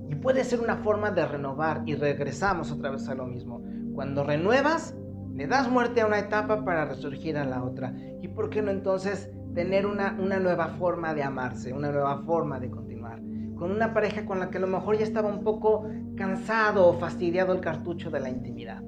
[0.10, 3.64] Y puede ser una forma de renovar y regresamos otra vez a lo mismo.
[3.94, 4.96] Cuando renuevas,
[5.34, 7.94] le das muerte a una etapa para resurgir a la otra.
[8.22, 12.60] ¿Y por qué no entonces tener una, una nueva forma de amarse, una nueva forma
[12.60, 13.20] de continuar?
[13.56, 16.94] Con una pareja con la que a lo mejor ya estaba un poco cansado o
[16.94, 18.84] fastidiado el cartucho de la intimidad.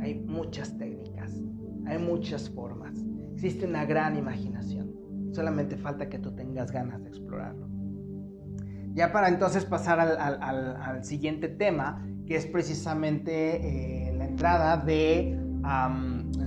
[0.00, 1.32] Hay muchas técnicas,
[1.86, 2.94] hay muchas formas,
[3.34, 4.87] existe una gran imaginación.
[5.32, 7.68] Solamente falta que tú tengas ganas de explorarlo.
[8.94, 15.38] Ya para entonces pasar al, siguiente tema, que es precisamente eh, la entrada de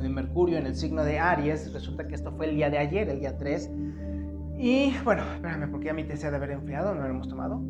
[0.09, 1.73] Mercurio en el signo de Aries.
[1.73, 3.71] Resulta que esto fue el día de ayer, el día 3.
[4.57, 7.27] Y bueno, espérame, porque ya mi té se ha de haber enfriado, no lo hemos
[7.27, 7.61] tomado.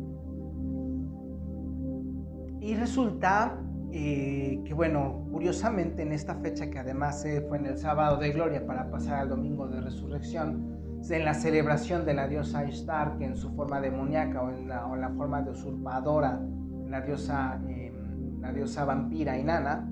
[2.60, 3.58] Y resulta
[3.92, 8.66] eh, que, bueno, curiosamente en esta fecha, que además fue en el sábado de gloria
[8.66, 10.71] para pasar al domingo de resurrección,
[11.10, 14.86] en la celebración de la diosa Ishtar, que en su forma demoníaca o en la,
[14.86, 16.40] o la forma de usurpadora,
[16.88, 19.88] la diosa, em, la diosa vampira Inanna,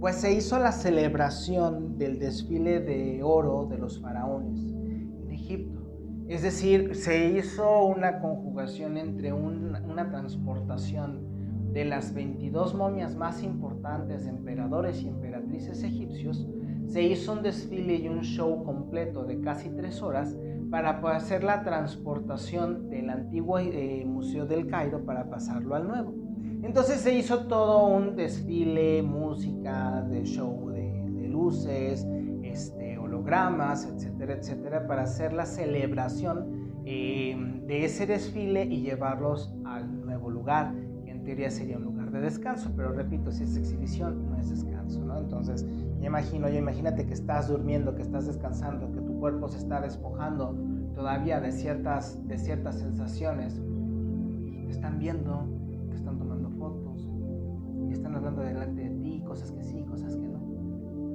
[0.00, 5.80] pues se hizo la celebración del desfile de oro de los faraones en Egipto.
[6.28, 11.36] Es decir, se hizo una conjugación entre una transportación
[11.72, 16.48] de las 22 momias más importantes de emperadores y emperatrices egipcios,
[16.86, 20.36] se hizo un desfile y un show completo de casi tres horas
[20.70, 26.14] para hacer la transportación del antiguo eh, Museo del Cairo para pasarlo al nuevo.
[26.62, 32.06] Entonces se hizo todo un desfile, música, de show de, luces,
[32.42, 40.04] este, hologramas, etcétera, etcétera, para hacer la celebración eh, de ese desfile y llevarlos al
[40.06, 44.30] nuevo lugar, que en teoría sería un lugar de descanso, pero repito, si es exhibición,
[44.30, 45.18] no es descanso, ¿no?
[45.18, 45.66] Entonces,
[46.06, 50.56] imagino, ya imagínate que estás durmiendo, que estás descansando, que tu cuerpo se está despojando
[50.94, 53.60] todavía de ciertas, de ciertas sensaciones,
[54.66, 55.46] te están viendo,
[58.16, 60.40] hablando delante de ti, cosas que sí, cosas que no.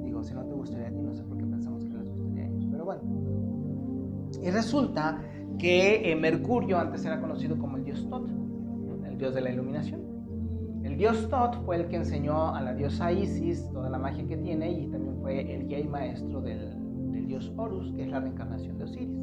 [0.03, 2.43] Digo, si no te gustaría a ti, no sé por qué pensamos que les gustaría
[2.43, 3.01] a ellos, pero bueno.
[4.41, 5.21] Y resulta
[5.57, 8.29] que eh, Mercurio antes era conocido como el dios Tot,
[9.05, 10.10] el dios de la iluminación.
[10.83, 14.37] El dios Tot fue el que enseñó a la diosa Isis toda la magia que
[14.37, 16.75] tiene y también fue el guía y maestro del,
[17.27, 19.19] dios Horus, que es la reencarnación de Osiris.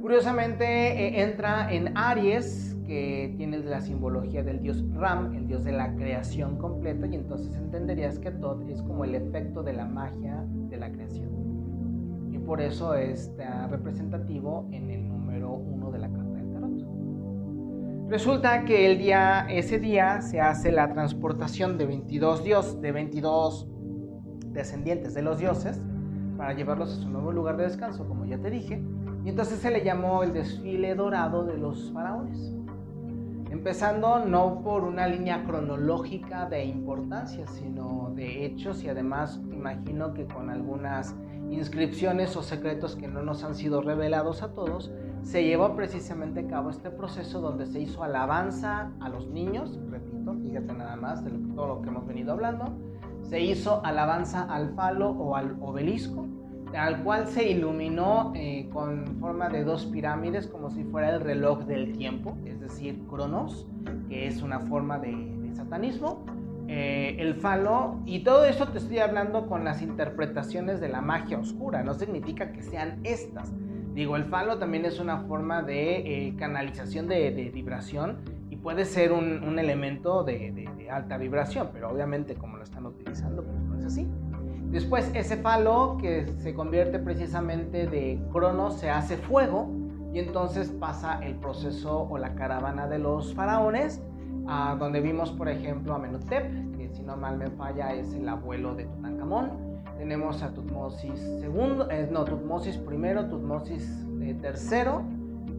[0.00, 5.72] Curiosamente eh, entra en Aries que tiene la simbología del dios Ram, el dios de
[5.72, 10.44] la creación completa, y entonces entenderías que Tot es como el efecto de la magia
[10.70, 11.30] de la creación.
[12.32, 16.19] Y por eso está representativo en el número uno de la.
[18.10, 23.68] Resulta que el día, ese día se hace la transportación de 22 dios, de 22
[24.46, 25.80] descendientes de los dioses,
[26.36, 28.82] para llevarlos a su nuevo lugar de descanso, como ya te dije,
[29.24, 32.52] y entonces se le llamó el desfile dorado de los faraones.
[33.48, 40.26] Empezando no por una línea cronológica de importancia, sino de hechos y además imagino que
[40.26, 41.14] con algunas
[41.48, 44.90] inscripciones o secretos que no nos han sido revelados a todos,
[45.22, 50.34] se llevó precisamente a cabo este proceso donde se hizo alabanza a los niños, repito,
[50.42, 52.76] fíjate nada más de todo lo que hemos venido hablando,
[53.22, 56.26] se hizo alabanza al falo o al obelisco,
[56.74, 61.64] al cual se iluminó eh, con forma de dos pirámides como si fuera el reloj
[61.64, 63.66] del tiempo, es decir, Cronos,
[64.08, 66.24] que es una forma de, satanismo,
[66.68, 71.38] eh, el falo, y todo eso te estoy hablando con las interpretaciones de la magia
[71.38, 73.52] oscura, no significa que sean estas.
[73.94, 79.12] Digo, el falo también es una forma de eh, canalización de, vibración y puede ser
[79.12, 83.84] un, un elemento de, alta vibración, pero obviamente como lo están utilizando, pues no es
[83.84, 84.08] así.
[84.70, 89.68] Después ese falo que se convierte precisamente de crono se hace fuego
[90.12, 94.00] y entonces pasa el proceso o la caravana de los faraones,
[94.46, 98.28] a donde vimos por ejemplo a Menotep, que si no mal me falla es el
[98.28, 99.69] abuelo de Tutankamón.
[100.00, 104.34] Tenemos a Tutmosis II, eh, no, Tutmosis I, Tutmosis eh,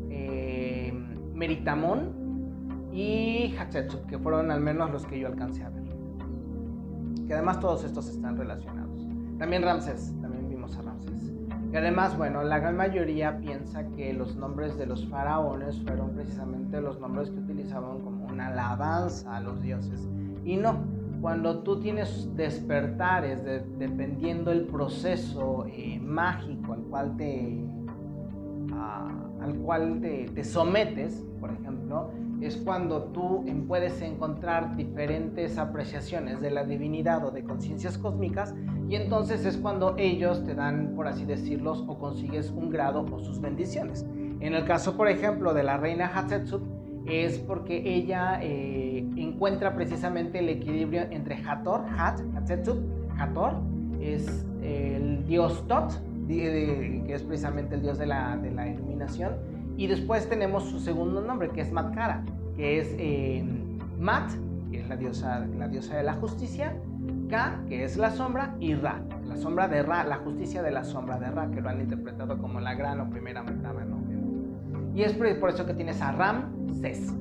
[0.09, 0.93] eh,
[1.35, 5.83] Meritamón y Hatshepsut, que fueron al menos los que yo alcancé a ver.
[7.27, 9.07] Que además todos estos están relacionados.
[9.37, 11.31] También Ramsés, también vimos a Ramsés.
[11.71, 16.81] Y además, bueno, la gran mayoría piensa que los nombres de los faraones fueron precisamente
[16.81, 20.09] los nombres que utilizaban como una alabanza a los dioses.
[20.43, 20.79] Y no,
[21.21, 23.43] cuando tú tienes despertares
[23.77, 27.63] dependiendo el proceso eh, mágico al cual te,
[29.39, 36.63] al cual te sometes, por ejemplo, es cuando tú puedes encontrar diferentes apreciaciones de la
[36.63, 38.55] divinidad o de conciencias cósmicas
[38.89, 43.19] y entonces es cuando ellos te dan, por así decirlos, o consigues un grado o
[43.19, 44.05] sus bendiciones.
[44.39, 46.63] En el caso, por ejemplo, de la reina Hatshepsut,
[47.05, 52.79] es porque ella eh, encuentra precisamente el equilibrio entre Hathor, Hat, Hatshepsut,
[53.17, 53.55] Hathor,
[53.99, 55.91] es el dios Tot,
[56.27, 59.35] que es precisamente el dios de la, de la iluminación,
[59.77, 62.23] y después tenemos su segundo nombre, que es Matkara,
[62.55, 63.43] que es eh,
[63.99, 64.31] Mat,
[64.69, 66.75] que es la diosa, la diosa de la justicia,
[67.29, 70.83] Ka, que es la sombra, y Ra, la sombra de Ra, la justicia de la
[70.83, 73.85] sombra de Ra, que lo han interpretado como la gran o primera metama.
[73.85, 74.00] ¿no?
[74.93, 77.11] Y es por eso que tienes a Ram, Ses.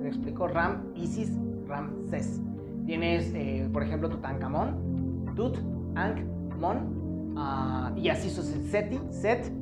[0.00, 0.46] ¿Me explico?
[0.46, 1.32] Ram, Isis,
[1.66, 2.40] Ram, Ses.
[2.86, 5.58] Tienes, eh, por ejemplo, Tutankamón, Tut,
[5.94, 6.24] Ankh,
[6.58, 9.52] Mon, ah, y así sucesivamente, Set,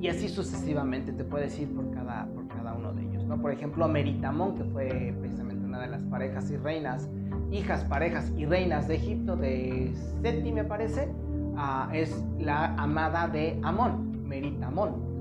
[0.00, 3.24] y así sucesivamente te puedes ir por cada, por cada uno de ellos.
[3.24, 3.40] ¿no?
[3.40, 7.08] Por ejemplo, Meritamón, que fue precisamente una de las parejas y reinas,
[7.50, 11.08] hijas, parejas y reinas de Egipto, de Seti me parece,
[11.56, 15.14] ah, es la amada de Amón, Meritamón,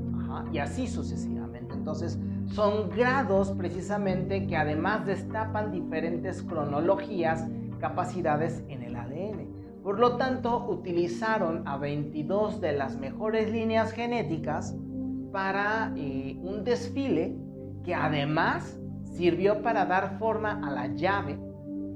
[0.52, 1.53] y así sucesivamente.
[1.84, 7.46] Entonces, son grados precisamente que además destapan diferentes cronologías,
[7.82, 9.50] capacidades en el ADN.
[9.84, 14.78] Por lo tanto, utilizaron a 22 de las mejores líneas genéticas
[15.34, 17.36] para eh, un desfile
[17.84, 21.38] que además sirvió para dar forma a la llave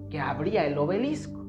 [0.10, 1.46] que abría el obelisco.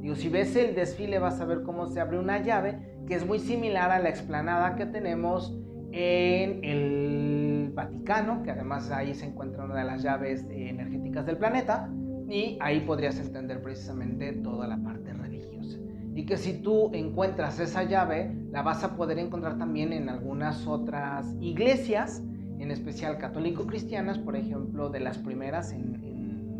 [0.00, 3.26] Digo, si ves el desfile vas a ver cómo se abre una llave que es
[3.26, 5.54] muy similar a la explanada que tenemos
[5.92, 11.90] en el Vaticano, que además ahí se encuentra una de las llaves energéticas del planeta,
[12.28, 15.78] y ahí podrías entender precisamente toda la parte religiosa.
[16.14, 20.66] Y que si tú encuentras esa llave, la vas a poder encontrar también en algunas
[20.66, 22.22] otras iglesias,
[22.58, 26.08] en especial católico-cristianas, por ejemplo, de las primeras en,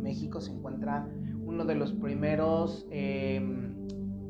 [0.03, 1.07] México se encuentra
[1.45, 3.77] uno de los primeros em,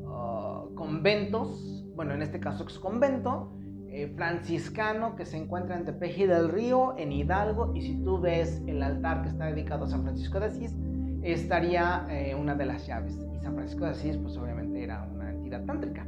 [0.05, 3.51] ah, conventos, bueno, en este caso ex convento,
[3.91, 8.61] eh, franciscano que se encuentra en Tepeji del Río, en Hidalgo, y si tú ves
[8.65, 10.75] el altar que está dedicado a San Francisco de Asís,
[11.23, 13.19] estaría eh, una de las llaves.
[13.35, 16.07] Y San Francisco de Asís, pues obviamente era una entidad tántrica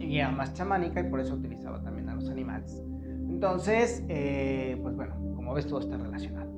[0.00, 2.82] y más chamánica y por eso utilizaba también a los animales.
[3.28, 6.57] Entonces, eh, pues bueno, como ves, todo está relacionado.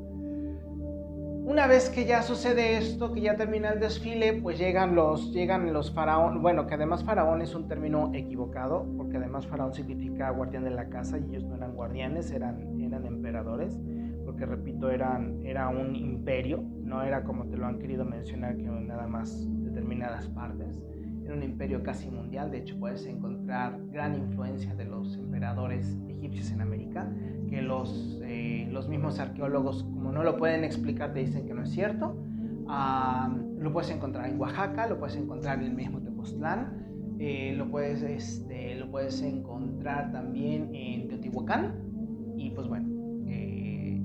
[1.44, 5.72] Una vez que ya sucede esto, que ya termina el desfile, pues llegan los, llegan
[5.72, 10.64] los faraón, bueno, que además faraón es un término equivocado, porque además faraón significa guardián
[10.64, 13.80] de la casa y ellos no eran guardianes, eran, eran emperadores,
[14.24, 18.64] porque repito, eran, era un imperio, no era como te lo han querido mencionar, que
[18.64, 20.80] nada más determinadas partes,
[21.30, 26.50] era un imperio casi mundial, de hecho puedes encontrar gran influencia de los emperadores egipcios
[26.50, 27.08] en América,
[27.48, 31.62] que los, eh, los mismos arqueólogos, como no lo pueden explicar, te dicen que no
[31.62, 32.16] es cierto.
[33.58, 38.02] lo puedes encontrar en Oaxaca, lo puedes encontrar en el mismo Tepoztlán, eh, lo, puedes,
[38.02, 41.74] este, lo puedes encontrar también en Teotihuacán.
[42.36, 42.88] Y pues bueno,
[43.28, 44.00] eh,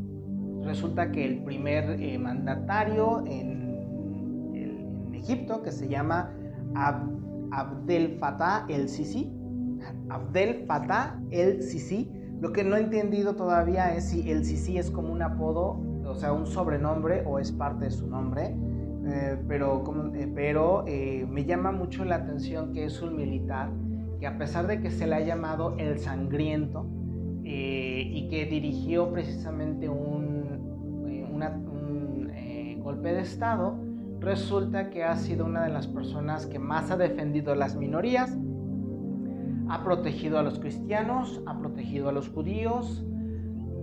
[0.64, 6.30] resulta que el primer mandatario en, en, Egipto, que se llama
[6.76, 9.32] Abdel Fattah el-Sisi,
[10.10, 12.12] Abdel Fattah el-Sisi,
[12.42, 16.16] lo que no he entendido todavía es si el Sisi es como un apodo, o
[16.16, 18.56] sea, un sobrenombre o es parte de su nombre.
[19.08, 19.84] Eh, pero
[20.16, 23.70] eh, pero eh, me llama mucho la atención que es un militar
[24.20, 26.88] que a pesar de que se le ha llamado el sangriento
[27.44, 30.26] y que dirigió precisamente un
[32.82, 33.78] golpe de Estado,
[34.20, 38.38] resulta que ha sido una de las personas que más ha defendido las minorías
[39.70, 43.04] ha protegido a los cristianos, ha protegido a los judíos,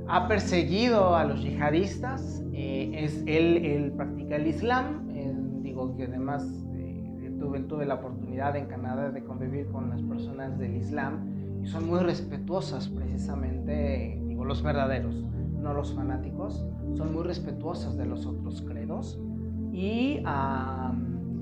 [0.08, 6.04] ha perseguido a los yihadistas, eh, es él, él, practica el Islam, eh, digo que
[6.04, 11.62] además eh, tuve, tuve la oportunidad en Canadá de convivir con las personas del Islam
[11.62, 15.14] y son muy respetuosas precisamente, digo los verdaderos,
[15.60, 16.64] no los fanáticos,
[16.94, 19.18] son muy respetuosas de los otros credos
[19.72, 20.22] y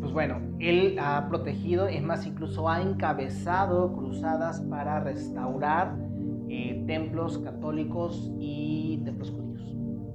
[0.00, 5.96] pues bueno, él ha protegido, es más, incluso ha encabezado cruzadas para restaurar
[6.48, 9.62] eh, templos católicos y templos judíos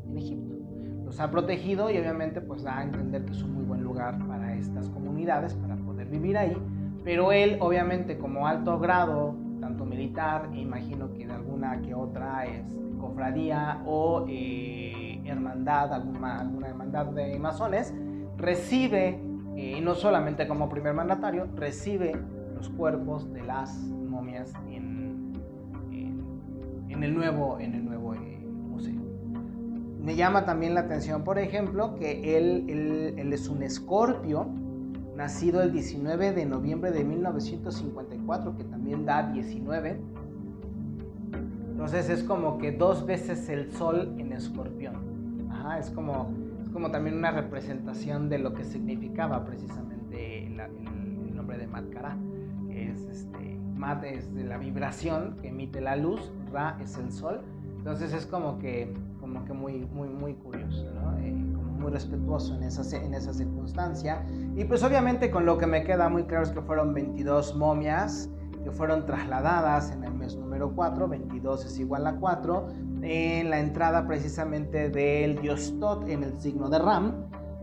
[0.09, 0.55] en Egipto.
[1.03, 4.17] Los ha protegido y obviamente pues da a entender que es un muy buen lugar
[4.27, 6.57] para estas comunidades, para poder vivir ahí.
[7.03, 12.45] Pero él obviamente como alto grado, tanto militar, e imagino que de alguna que otra
[12.45, 12.65] es
[12.99, 17.93] cofradía o eh, hermandad, alguna, alguna hermandad de masones,
[18.37, 19.19] recibe
[19.55, 22.13] y no solamente como primer mandatario, recibe
[22.55, 25.33] los cuerpos de las momias en,
[26.89, 29.01] en, el nuevo, en el nuevo eh, museo.
[30.01, 34.47] Me llama también la atención, por ejemplo, que él, él, él, es un escorpio,
[35.15, 40.01] nacido el 19 de noviembre de 1954, que también da 19.
[41.71, 44.95] Entonces es como que dos veces el sol en escorpión.
[45.49, 46.29] Ajá, es como
[46.75, 52.17] como también una representación de lo que significaba precisamente el, nombre de Matkara,
[52.67, 57.13] que es este, Mat es de la vibración que emite la luz, Ra es el
[57.13, 57.39] sol,
[57.77, 61.17] entonces es como que, como que muy, muy, muy curioso, ¿no?
[61.19, 64.25] Eh, como muy respetuoso en esa, en esa circunstancia.
[64.57, 68.29] Y pues obviamente con lo que me queda muy claro es que fueron 22 momias
[68.65, 72.67] que fueron trasladadas en el mes número 4, 22 es igual a 4,
[73.03, 77.13] en la entrada precisamente del dios Tot en el signo de Ram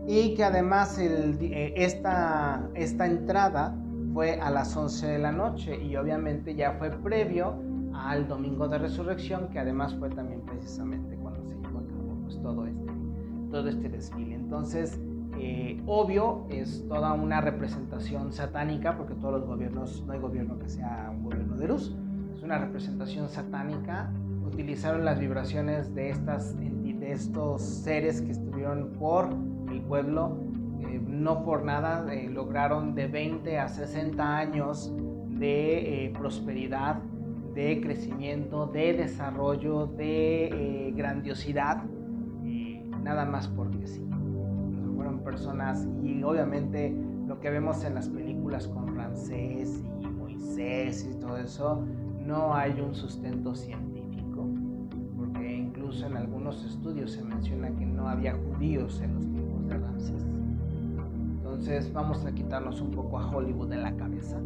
[0.07, 3.75] y que además el, eh, esta, esta entrada
[4.13, 7.61] fue a las 11 de la noche y obviamente ya fue previo
[7.93, 12.41] al domingo de resurrección, que además fue también precisamente cuando se llevó a cabo pues,
[12.41, 12.91] todo, este,
[13.51, 14.35] todo este desfile.
[14.35, 14.97] Entonces,
[15.39, 20.69] eh, obvio, es toda una representación satánica, porque todos los gobiernos, no hay gobierno que
[20.69, 21.95] sea un gobierno de luz,
[22.33, 24.11] es una representación satánica.
[24.45, 29.29] Utilizaron las vibraciones de, estas, de estos seres que estuvieron por
[29.71, 30.37] el pueblo,
[30.81, 34.93] eh, no por nada eh, lograron de 20 a 60 años
[35.29, 37.01] de prosperidad,
[37.55, 41.83] de crecimiento, de desarrollo, de grandiosidad,
[43.03, 44.03] nada más porque sí
[45.23, 46.95] personas y obviamente
[47.27, 51.85] lo que vemos en las películas con Ramsés y Moisés y todo eso,
[52.25, 54.47] no hay un sustento científico,
[55.17, 59.77] porque incluso en algunos estudios se menciona que no había judíos en los tiempos de
[59.77, 60.25] Ramsés.
[61.37, 64.39] Entonces vamos a quitarnos un poco a Hollywood de la cabeza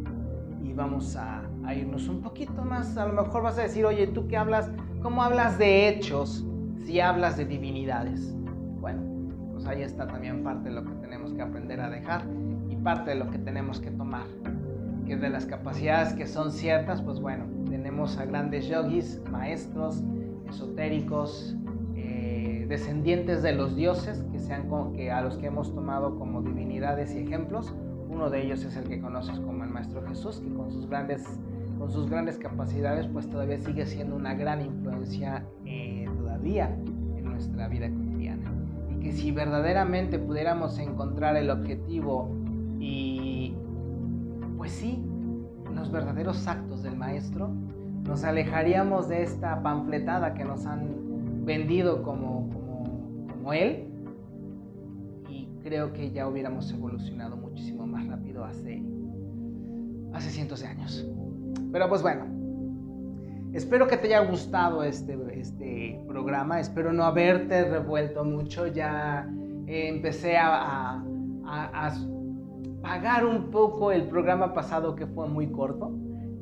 [0.63, 2.97] y vamos a, a irnos un poquito más.
[2.97, 4.71] A lo mejor vas a decir, oye, ¿tú qué hablas?
[5.01, 6.45] ¿Cómo hablas de hechos
[6.85, 8.37] si hablas de divinidades?
[9.67, 12.23] Ahí está también parte de lo que tenemos que aprender a dejar
[12.69, 14.25] y parte de lo que tenemos que tomar.
[15.05, 20.03] Que de las capacidades que son ciertas, pues bueno, tenemos a grandes yogis, maestros,
[20.49, 21.55] esotéricos,
[21.95, 27.13] eh, descendientes de los dioses, que, sean que a los que hemos tomado como divinidades
[27.15, 27.73] y ejemplos.
[28.09, 31.23] Uno de ellos es el que conoces como el Maestro Jesús, que con sus grandes,
[31.77, 36.75] con sus grandes capacidades, pues todavía sigue siendo una gran influencia eh, todavía
[37.15, 37.89] en nuestra vida
[39.07, 42.29] que si verdaderamente pudiéramos encontrar el objetivo
[42.77, 43.55] y,
[44.57, 45.01] pues sí,
[45.73, 47.47] los verdaderos actos del maestro,
[48.03, 52.49] nos alejaríamos de esta panfletada que nos han vendido como,
[53.31, 53.87] como, él
[55.29, 58.83] y creo que ya hubiéramos evolucionado muchísimo más rápido hace,
[60.11, 61.07] hace cientos de años.
[61.71, 62.25] Pero pues bueno,
[63.57, 69.27] Espero que te haya gustado este, este programa, espero no haberte revuelto mucho, ya
[69.65, 71.01] eh, empecé a,
[71.43, 71.93] a,
[72.83, 75.91] pagar un poco el programa pasado que fue muy corto,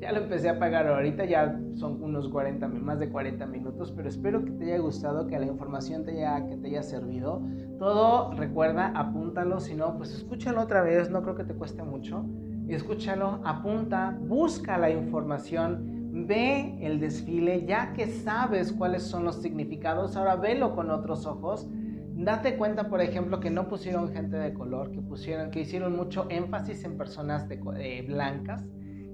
[0.02, 4.10] ya lo empecé a pagar ahorita, ya son unos 40, más de 40 minutos, pero
[4.10, 7.42] espero que te haya gustado, que la información te haya, que te haya servido.
[7.80, 12.26] Todo, recuerda, apúntalo, si no, pues escúchalo otra vez, no creo que te cueste mucho.
[12.68, 20.16] Escúchalo, apunta, busca la información Ve el desfile, ya que sabes cuáles son los significados,
[20.16, 21.68] ahora velo con otros ojos.
[22.16, 26.28] Date cuenta, por ejemplo, que no pusieron gente de color, que pusieron, que hicieron mucho
[26.30, 28.64] énfasis en personas de, eh, blancas,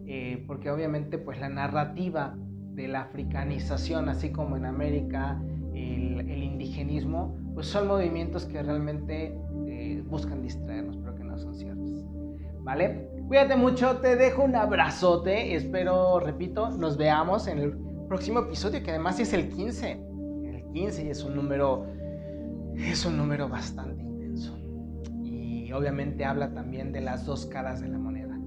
[0.05, 2.37] eh, porque obviamente, pues la narrativa
[2.75, 5.41] de la africanización, así como en América
[5.73, 9.35] el, indigenismo, pues son movimientos que realmente
[9.65, 12.05] eh, buscan distraernos, pero que no son ciertos.
[12.59, 13.09] ¿Vale?
[13.31, 15.55] Cuídate mucho, te dejo un abrazote.
[15.55, 17.77] Espero, repito, nos veamos en el
[18.09, 19.91] próximo episodio, que además es el 15.
[20.43, 21.87] El 15 y es un número,
[22.75, 24.59] es un número bastante intenso.
[25.23, 28.37] Y obviamente habla también de las dos caras de la moneda.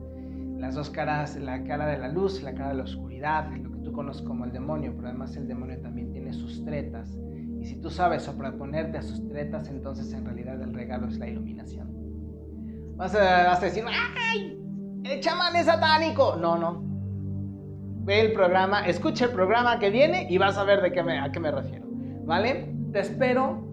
[0.58, 3.78] Las dos caras, la cara de la luz, la cara de la oscuridad, lo que
[3.84, 7.08] tú conoces como el demonio, pero además el demonio también tiene sus tretas.
[7.58, 11.26] Y si tú sabes sobreponerte a sus tretas, entonces en realidad el regalo es la
[11.26, 11.88] iluminación.
[12.96, 14.63] Vas a, vas a decir, ¡ay!
[15.04, 16.36] El chamán es satánico.
[16.36, 16.82] No, no.
[18.04, 21.18] Ve el programa, escucha el programa que viene y vas a ver de qué me,
[21.18, 21.86] a qué me refiero.
[22.24, 22.74] ¿Vale?
[22.92, 23.64] Te espero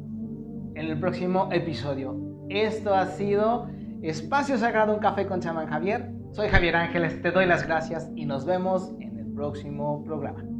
[0.76, 2.16] en el próximo episodio.
[2.50, 3.68] Esto ha sido
[4.02, 6.12] Espacio Sagrado, un café con chamán Javier.
[6.32, 10.51] Soy Javier Ángeles, te doy las gracias y nos vemos en el próximo programa.